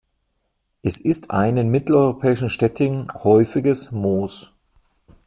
Es 0.81 0.99
ist 0.99 1.29
ein 1.29 1.57
in 1.57 1.69
mitteleuropäischen 1.69 2.49
Städten 2.49 3.07
häufiges 3.23 3.91
Moos. 3.91 4.51